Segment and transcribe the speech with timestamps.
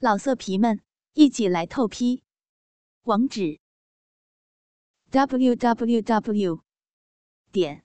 [0.00, 0.80] 老色皮们，
[1.14, 2.22] 一起来透批！
[3.02, 3.58] 网址
[5.10, 6.62] ：w w w
[7.50, 7.84] 点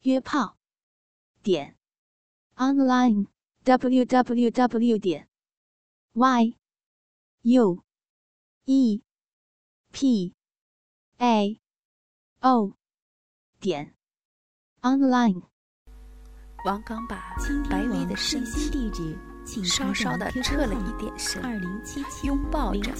[0.00, 0.56] 约炮
[1.42, 1.76] 点
[2.54, 3.26] online
[3.64, 5.28] w w w 点
[6.14, 6.56] y
[7.42, 7.84] u
[8.64, 9.02] e
[9.92, 10.34] p
[11.18, 11.60] a
[12.40, 12.72] o
[13.60, 13.94] 点
[14.80, 15.42] online。
[16.64, 17.36] 王刚把
[17.68, 19.35] 白薇的身心地址。
[19.64, 21.42] 稍稍的侧了一点身，
[22.24, 22.90] 拥抱着，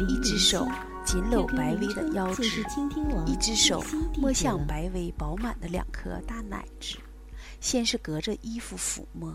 [0.00, 0.66] 一只手
[1.04, 2.64] 紧搂白薇的腰肢，
[3.26, 3.82] 一只手
[4.16, 6.98] 摸向白薇饱满的两颗大奶子。
[7.60, 9.32] 先是隔着衣服抚摸，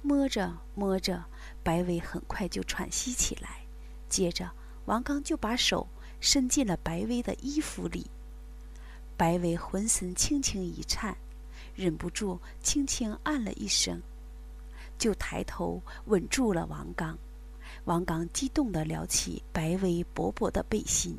[0.00, 1.24] 摸着摸着，
[1.62, 3.60] 白薇很快就喘息起来。
[4.08, 4.50] 接着，
[4.86, 5.88] 王刚就把手
[6.20, 8.10] 伸进了白薇的衣服里，
[9.16, 11.16] 白薇浑身轻轻一颤，
[11.74, 14.00] 忍不住轻轻按了一声。
[14.98, 17.18] 就抬头吻住了王刚，
[17.84, 21.18] 王刚激动地撩起白薇薄薄的背心，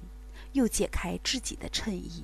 [0.53, 2.23] 又解开自己的衬衣，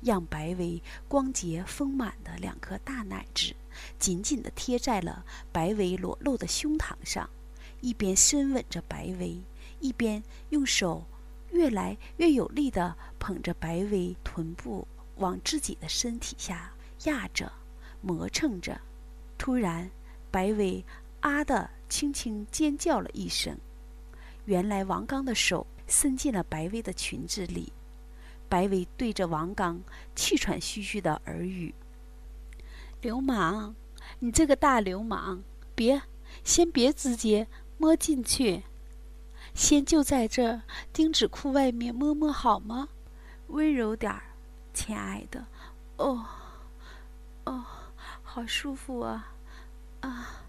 [0.00, 3.54] 让白薇光洁丰满的两颗大奶子
[3.98, 7.28] 紧紧地贴在了白薇裸露的胸膛上，
[7.80, 9.40] 一边深吻着白薇，
[9.80, 11.04] 一边用手
[11.52, 16.72] 越来越有力地捧着白薇臀部往自己的身体下
[17.04, 17.52] 压着、
[18.00, 18.80] 磨蹭着，
[19.38, 19.88] 突然。
[20.34, 20.84] 白薇
[21.20, 23.56] 啊的轻轻尖叫了一声，
[24.46, 27.72] 原来王刚的手伸进了白薇的裙子里。
[28.48, 29.80] 白薇对着王刚
[30.16, 31.72] 气喘吁吁的耳语
[33.00, 33.76] ：“流氓，
[34.18, 35.40] 你这个大流氓！
[35.72, 36.02] 别，
[36.42, 37.46] 先别直接
[37.78, 38.64] 摸进去，
[39.54, 40.60] 先就在这
[40.92, 42.88] 丁字裤外面摸摸好吗？
[43.46, 44.24] 温柔点儿，
[44.72, 45.46] 亲爱的。
[45.98, 46.26] 哦，
[47.44, 47.64] 哦，
[48.24, 49.30] 好舒服啊！”
[50.04, 50.44] 啊，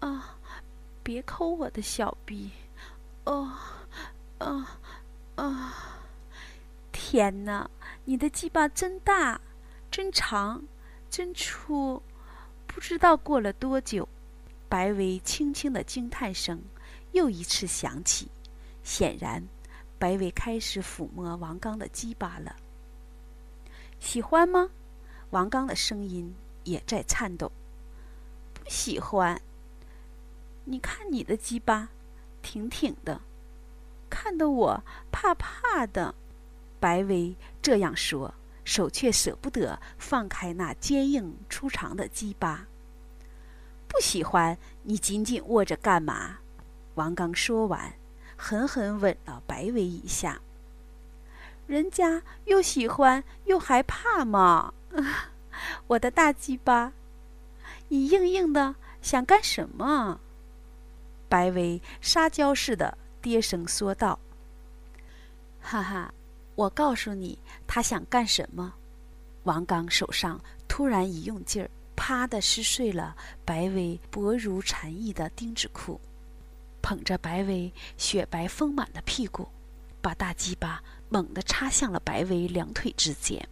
[0.00, 0.38] 啊！
[1.02, 2.50] 别抠我的小臂！
[3.24, 3.50] 哦，
[4.38, 4.78] 啊，
[5.36, 5.74] 啊！
[6.92, 7.70] 天哪，
[8.04, 9.40] 你的鸡巴真大，
[9.90, 10.62] 真长，
[11.08, 12.02] 真粗！
[12.66, 14.06] 不知道过了多久，
[14.68, 16.62] 白薇轻轻的惊叹声
[17.12, 18.30] 又一次响起。
[18.84, 19.42] 显然，
[19.98, 22.54] 白薇开始抚摸王刚的鸡巴了。
[23.98, 24.68] 喜欢吗？
[25.30, 26.34] 王刚的声音
[26.64, 27.50] 也在颤抖。
[28.62, 29.40] 不喜欢。
[30.64, 31.88] 你看你的鸡巴，
[32.42, 33.20] 挺挺的，
[34.08, 36.14] 看得我怕怕的。
[36.78, 38.34] 白薇这样说，
[38.64, 42.68] 手却舍不得放开那坚硬粗长的鸡巴。
[43.88, 46.38] 不喜欢，你紧紧握着干嘛？
[46.94, 47.94] 王刚说完，
[48.36, 50.40] 狠狠吻了白薇一下。
[51.66, 54.72] 人家又喜欢又害怕嘛。
[55.88, 56.92] 我的大鸡巴。
[57.92, 60.18] 你硬硬的想干什么？
[61.28, 64.18] 白薇撒娇似的低声说道
[65.60, 66.14] ：“哈哈，
[66.54, 68.72] 我告诉你，他想干什么。”
[69.44, 73.14] 王刚手上突然一用劲儿，啪的撕碎了
[73.44, 76.00] 白薇薄如蝉翼的丁字裤，
[76.80, 79.46] 捧着白薇雪白丰满的屁股，
[80.00, 83.46] 把大鸡巴猛地插向了白薇两腿之间。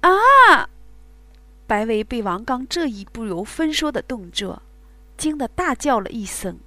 [0.00, 0.70] 啊！
[1.70, 4.60] 白薇被王刚这一不由分说的动作
[5.16, 6.58] 惊得大叫了一声，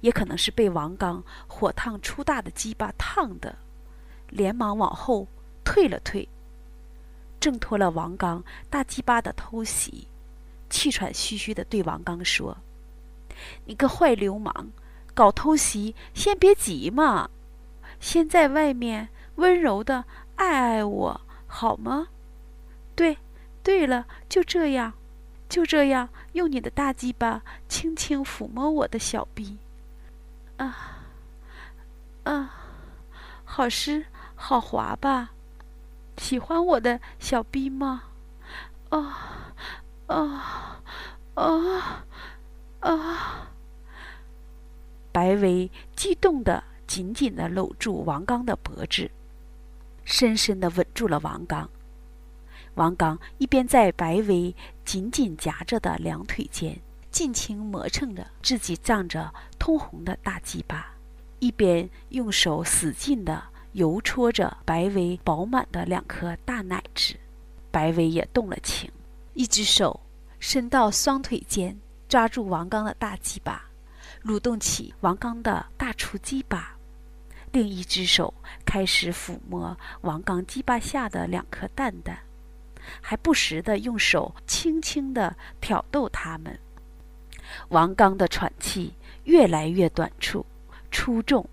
[0.00, 3.56] 也可能是被王刚火烫粗大的鸡巴烫的，
[4.28, 5.28] 连忙往后
[5.62, 6.28] 退了退，
[7.38, 10.08] 挣脱了王刚大鸡巴的偷袭，
[10.68, 12.56] 气喘吁吁的对王刚说
[13.66, 14.72] ：“你个坏流氓，
[15.14, 17.30] 搞偷袭先别急嘛，
[18.00, 20.04] 先在外面温柔的
[20.34, 22.08] 爱爱我好吗？
[22.96, 23.16] 对。”
[23.62, 24.94] 对了，就这样，
[25.48, 29.58] 就这样，用你的大鸡巴轻轻抚摸我的小臂，
[30.56, 31.04] 啊，
[32.24, 32.50] 啊，
[33.44, 35.30] 好湿，好滑吧？
[36.16, 38.04] 喜欢我的小臂吗？
[38.90, 39.54] 啊，
[40.06, 40.82] 啊，
[41.34, 42.04] 啊，
[42.80, 43.48] 啊！
[45.12, 49.10] 白薇激动的紧紧的搂住王刚的脖子，
[50.04, 51.68] 深深的吻住了王刚。
[52.74, 56.78] 王刚一边在白薇紧紧夹着的两腿间
[57.10, 60.94] 尽情磨蹭着自己胀着通红的大鸡巴，
[61.40, 67.14] 一边用手使劲地揉搓着白薇饱满的两颗大奶子。
[67.70, 68.90] 白薇也动了情，
[69.34, 70.00] 一只手
[70.38, 71.76] 伸到双腿间
[72.08, 73.64] 抓住王刚的大鸡巴，
[74.24, 76.76] 蠕动起王刚的大粗鸡巴；
[77.52, 78.32] 另一只手
[78.64, 82.18] 开始抚摸王刚鸡巴下的两颗蛋蛋。
[83.00, 86.58] 还不时地用手轻轻地挑逗他们。
[87.68, 88.94] 王刚的喘气
[89.24, 90.46] 越来越短促、
[90.90, 91.48] 出众，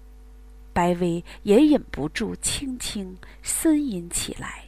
[0.74, 4.66] 白薇也忍不住轻轻呻吟起来。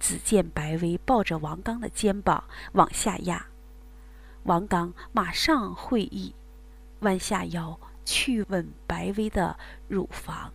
[0.00, 3.46] 只见白薇抱着王刚的肩膀往下压，
[4.44, 6.34] 王刚马上会意，
[7.00, 9.58] 弯下腰去吻白薇的
[9.88, 10.52] 乳房，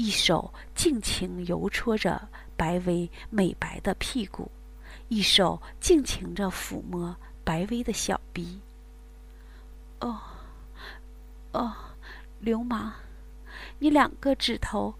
[0.00, 4.50] 一手尽情揉搓着白薇美白的屁股，
[5.08, 7.14] 一手尽情着抚摸
[7.44, 8.62] 白薇的小臂。
[10.00, 10.18] 哦，
[11.52, 11.74] 哦，
[12.38, 12.92] 流氓，
[13.78, 14.94] 你两个指头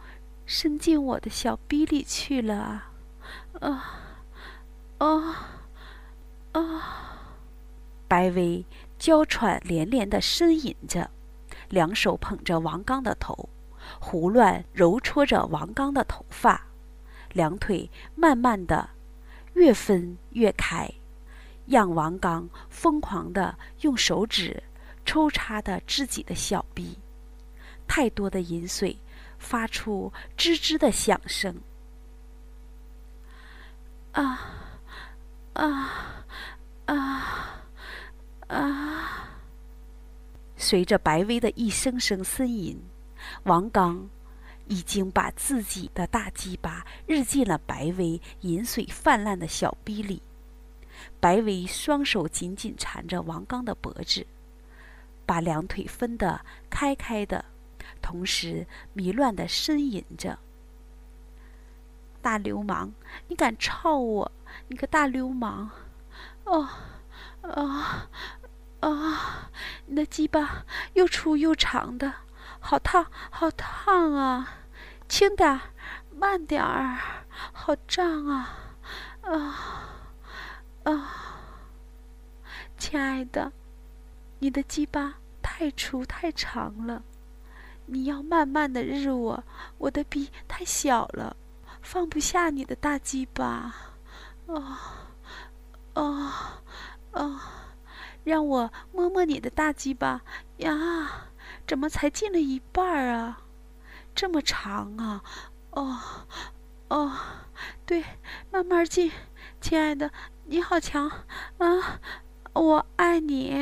[0.44, 2.92] 伸进我的小逼里去了啊！
[3.62, 3.94] 啊，
[4.98, 5.48] 啊，
[6.52, 7.22] 啊！
[8.06, 8.66] 白薇
[8.98, 11.10] 娇喘连连的呻吟着，
[11.70, 13.48] 两手捧着王刚的头，
[13.98, 16.66] 胡乱揉搓着王刚的头发，
[17.32, 18.90] 两腿慢慢的
[19.54, 20.88] 越分越开，
[21.66, 24.62] 让王刚疯狂的用手指。
[25.06, 26.96] 抽插的自己的小臂，
[27.88, 28.96] 太多的饮水
[29.38, 31.56] 发出吱吱的响声。
[34.12, 34.38] 啊
[35.54, 36.24] 啊
[36.84, 37.64] 啊
[38.46, 39.30] 啊！
[40.56, 42.80] 随着白薇的一声声呻吟，
[43.44, 44.08] 王刚
[44.66, 50.22] 已经把自己的大鸡巴日进了白薇饮水泛滥的小逼里。
[51.18, 54.26] 白薇双手紧紧缠着王刚的脖子。
[55.26, 57.44] 把两腿分得开开的，
[58.02, 60.36] 同时迷乱的呻吟着。
[62.20, 62.92] 大流氓，
[63.28, 64.32] 你敢操我？
[64.66, 65.70] 你个大流氓！
[66.42, 66.68] 哦，
[67.42, 68.08] 啊，
[68.80, 69.50] 啊！
[69.86, 72.12] 你的鸡巴又粗又长的，
[72.60, 74.48] 好烫，好烫啊！
[75.08, 75.60] 轻点儿，
[76.14, 76.98] 慢点儿，
[77.52, 78.56] 好胀啊！
[79.22, 79.58] 啊，
[80.84, 81.10] 啊！
[82.78, 83.52] 亲爱的，
[84.38, 85.14] 你的鸡巴。
[85.42, 87.02] 太粗太长了，
[87.86, 89.42] 你要慢慢的日我，
[89.76, 91.36] 我的逼太小了，
[91.82, 93.74] 放不下你的大鸡巴，
[94.46, 94.80] 啊，
[95.94, 96.62] 啊，
[97.12, 97.42] 啊，
[98.24, 100.22] 让我摸摸你的大鸡巴
[100.58, 101.26] 呀，
[101.70, 103.42] 怎么才进了一半啊？
[104.12, 105.22] 这么长啊？
[105.70, 106.00] 哦，
[106.88, 107.12] 哦，
[107.86, 108.04] 对，
[108.50, 109.12] 慢慢进，
[109.60, 110.10] 亲爱的，
[110.46, 111.08] 你好强
[111.58, 112.00] 啊！
[112.54, 113.54] 我爱你，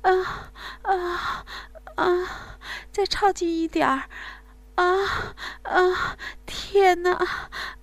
[0.00, 0.10] 啊
[0.84, 1.44] 啊
[1.96, 2.58] 啊！
[2.90, 4.08] 再靠近一点儿，
[4.76, 6.16] 啊啊！
[6.46, 7.12] 天哪，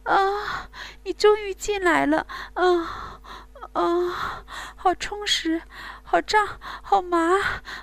[0.06, 0.70] 啊！
[1.04, 2.26] 你终于进来了，
[2.56, 3.22] 啊
[3.74, 4.44] 啊！
[4.76, 5.62] 好充实，
[6.02, 6.48] 好胀，
[6.82, 7.38] 好麻，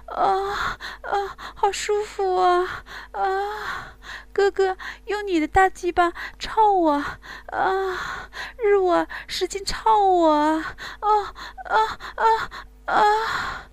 [0.06, 0.76] 啊
[1.08, 1.36] 啊！
[1.54, 3.96] 好舒服啊，啊！
[4.32, 4.76] 哥哥，
[5.06, 8.30] 用你的大鸡巴操我，啊！
[8.58, 10.64] 日我，使劲操我，啊
[11.00, 12.50] 啊啊
[12.84, 13.70] 啊！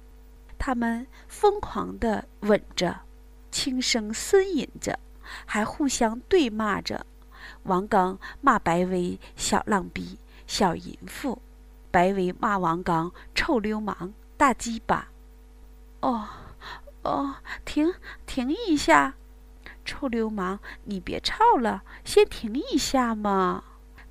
[0.57, 3.01] 他们疯狂地吻着，
[3.51, 4.97] 轻声呻吟着，
[5.45, 7.05] 还互相对骂着。
[7.63, 10.17] 王刚骂白薇小浪逼、
[10.47, 11.41] 小淫妇，
[11.91, 15.09] 白薇骂王刚臭流氓、大鸡巴。
[16.01, 16.27] 哦，
[17.05, 17.93] 哦，停，
[18.25, 19.13] 停一下！
[19.85, 23.63] 臭流氓，你别吵了，先停一下嘛！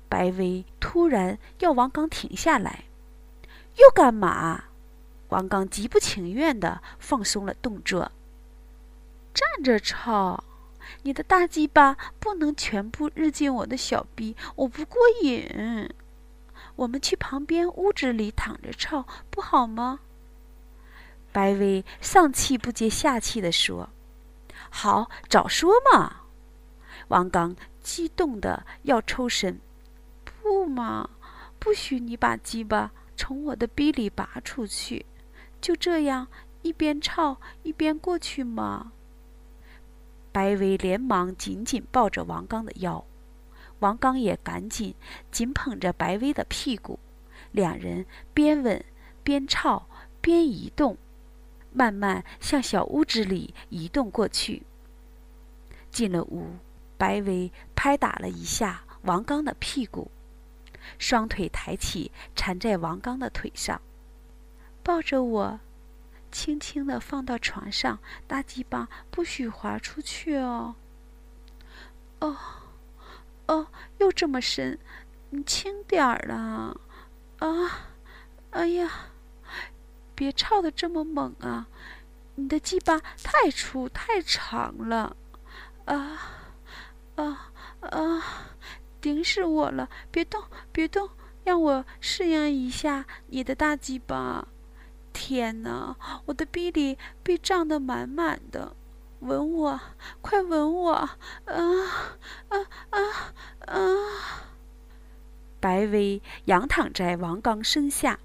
[0.07, 2.85] 白薇突然要王刚停下来，
[3.75, 4.65] 又干嘛？
[5.27, 8.13] 王刚极不情愿地放松了动作。
[9.33, 10.45] 站着吵，
[11.01, 15.93] 你的大鸡巴不能全部日进我的小臂，我不过瘾。
[16.77, 19.99] 我们去旁边屋子里躺着吵，不好吗？
[21.35, 23.89] 白薇上气不接下气地说
[24.71, 26.21] ：“好，早说嘛！”
[27.09, 29.59] 王刚激动的要抽身。
[30.23, 31.09] 不嘛，
[31.59, 35.05] 不许你把鸡巴从我的逼里拔出去，
[35.59, 36.29] 就这样
[36.61, 38.93] 一边操一边过去嘛。
[40.31, 43.03] 白薇连忙紧紧抱着王刚的腰，
[43.79, 44.95] 王刚也赶紧
[45.31, 46.97] 紧捧着白薇的屁股，
[47.51, 48.85] 两人边吻
[49.21, 49.85] 边操
[50.21, 50.97] 边移动，
[51.75, 54.63] 慢慢向小屋子里移动过去。
[55.91, 56.55] 进了屋，
[56.97, 60.09] 白薇拍打了一下王刚的屁股。
[60.97, 63.81] 双腿抬起，缠在王刚的腿上，
[64.83, 65.59] 抱着我，
[66.31, 67.99] 轻轻的放到床上。
[68.27, 70.75] 大鸡巴不许滑出去哦。
[72.19, 72.37] 哦，
[73.47, 73.67] 哦，
[73.97, 74.79] 又这么深，
[75.31, 76.75] 你轻点儿啦！
[77.39, 77.89] 啊，
[78.51, 79.09] 哎呀，
[80.15, 81.67] 别操的这么猛啊！
[82.35, 85.15] 你的鸡巴太粗太长了。
[85.85, 86.19] 啊，
[87.15, 88.23] 啊，啊！
[88.99, 89.87] 顶死我了！
[90.09, 91.09] 别动，别动，
[91.43, 94.47] 让我适应一下你的大鸡巴。
[95.13, 95.95] 天哪，
[96.25, 98.75] 我的逼里被胀得满满的，
[99.19, 99.79] 吻我，
[100.21, 100.91] 快吻我！
[100.93, 101.09] 啊
[101.45, 102.57] 啊
[102.89, 102.99] 啊
[103.67, 103.77] 啊！
[105.59, 108.19] 白薇仰躺在王刚身下，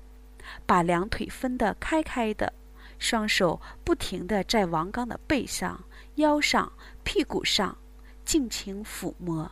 [0.66, 2.52] 把两腿分得开开的，
[2.98, 5.84] 双手不停地在王刚的背上、
[6.16, 7.76] 腰上、屁股上
[8.24, 9.50] 尽情抚摸。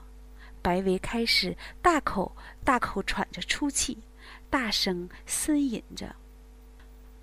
[0.61, 4.02] 白薇开始大口大口喘着粗气，
[4.50, 6.17] 大声呻吟着：“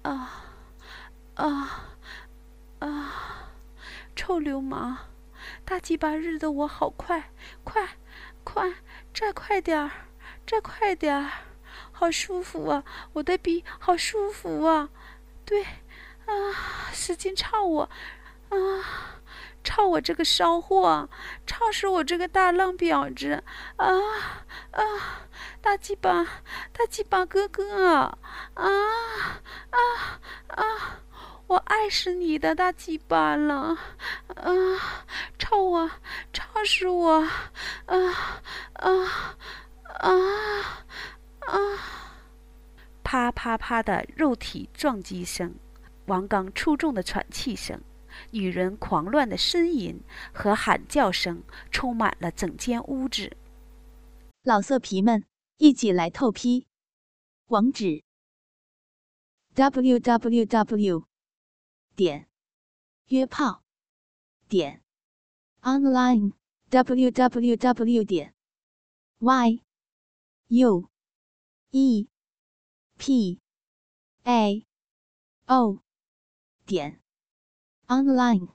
[0.04, 0.46] 啊，
[1.36, 1.86] 啊，
[2.80, 3.52] 啊！
[4.16, 4.98] 臭流氓！
[5.66, 7.32] 大鸡巴日的我好快，
[7.64, 7.98] 快，
[8.44, 8.74] 快，
[9.14, 9.92] 再快点儿，
[10.48, 11.30] 再快点儿！
[11.98, 12.84] 好舒服啊，
[13.14, 14.90] 我的笔好舒服啊！
[15.46, 17.90] 对，啊，使劲操我，
[18.50, 18.58] 啊！”
[19.64, 21.10] 操我这个骚货！
[21.48, 23.42] 操死我这个大浪婊子！
[23.78, 23.88] 啊
[24.72, 24.84] 啊！
[25.62, 26.24] 大鸡巴，
[26.72, 27.94] 大鸡巴哥哥！
[27.94, 28.14] 啊
[28.54, 29.80] 啊
[30.50, 31.00] 啊！
[31.48, 33.78] 我爱死你的大鸡巴了！
[34.36, 35.06] 啊！
[35.40, 35.90] 操我！
[36.32, 37.28] 操死我！
[37.88, 37.98] 啊
[38.74, 39.38] 啊
[40.00, 40.75] 啊！
[41.56, 42.20] 啊
[43.02, 45.56] 啪啪啪的肉体撞击声，
[46.08, 47.82] 王刚粗重的喘气声。
[48.32, 50.02] 女人狂乱的呻吟
[50.34, 53.36] 和喊叫声充满了整间屋子。
[54.44, 55.26] 老色皮们，
[55.58, 56.66] 一起来透批！
[57.48, 58.04] 网址
[59.54, 61.06] ：w w w
[61.96, 62.28] 点
[63.08, 63.64] 约炮
[64.48, 64.82] 点
[65.62, 66.34] online
[66.70, 68.34] w w w 点
[69.20, 69.62] y
[70.48, 70.90] u
[71.78, 72.08] e
[72.98, 73.38] p
[74.24, 74.66] a
[75.46, 75.82] o
[76.66, 77.02] 点。
[77.90, 78.48] online